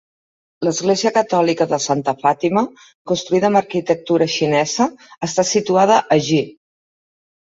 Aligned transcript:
L'església 0.67 1.09
catòlica 1.17 1.65
de 1.73 1.77
Santa 1.83 2.15
Fàtima, 2.23 2.63
construïda 3.11 3.47
amb 3.51 3.59
arquitectura 3.59 4.29
xinesa, 4.37 4.87
està 5.29 5.45
situada 5.51 5.99
a 6.17 6.19
JI. 6.29 6.41